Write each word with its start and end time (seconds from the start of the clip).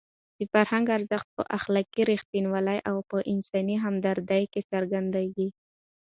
د 0.37 0.39
فرهنګ 0.51 0.85
ارزښت 0.97 1.27
په 1.37 1.43
اخلاقي 1.57 2.01
رښتینولۍ 2.11 2.79
او 2.89 2.97
په 3.09 3.17
انساني 3.33 3.75
همدردۍ 3.85 4.43
کې 4.51 4.61
څرګندېږي. 4.71 5.47